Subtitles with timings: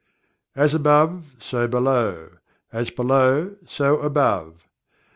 [0.55, 2.31] "As Above so Below;
[2.71, 4.67] as Below, so Above."